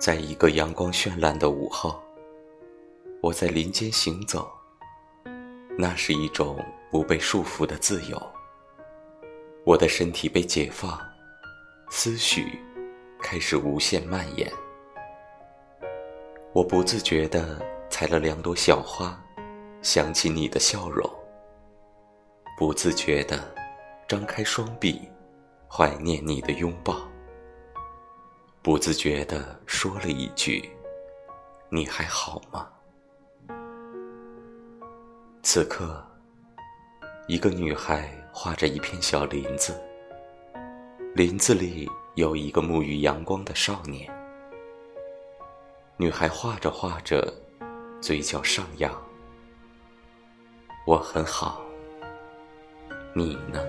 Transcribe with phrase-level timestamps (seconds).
[0.00, 2.02] 在一个阳光绚烂的午后，
[3.20, 4.50] 我在林间行走，
[5.76, 6.58] 那是一种
[6.90, 8.18] 不被束缚的自由。
[9.62, 10.98] 我的身体被解放，
[11.90, 12.58] 思绪
[13.20, 14.50] 开始无限蔓延。
[16.54, 17.60] 我不自觉地
[17.90, 19.22] 采了两朵小花，
[19.82, 21.06] 想起你的笑容；
[22.56, 23.38] 不自觉地
[24.08, 24.98] 张开双臂，
[25.68, 27.09] 怀念你的拥抱。
[28.62, 30.68] 不自觉地说了一句
[31.70, 32.68] ：“你还好吗？”
[35.42, 36.04] 此刻，
[37.26, 39.74] 一个女孩画着一片小林子，
[41.14, 44.12] 林子里有一个沐浴阳光的少年。
[45.96, 47.32] 女孩画着画着，
[48.02, 48.92] 嘴角上扬。
[50.86, 51.62] 我很好，
[53.14, 53.64] 你呢？